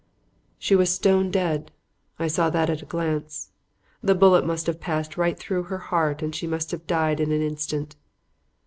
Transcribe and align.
"She 0.57 0.75
was 0.75 0.89
stone 0.91 1.29
dead. 1.29 1.69
I 2.17 2.27
saw 2.27 2.49
that 2.49 2.71
at 2.71 2.81
a 2.81 2.87
glance. 2.87 3.51
The 4.01 4.15
bullet 4.15 4.43
must 4.43 4.65
have 4.65 4.79
passed 4.79 5.15
right 5.15 5.37
through 5.37 5.61
her 5.69 5.77
heart 5.93 6.23
and 6.23 6.33
she 6.33 6.47
must 6.47 6.71
have 6.71 6.87
died 6.87 7.19
in 7.19 7.31
an 7.31 7.43
instant. 7.43 7.95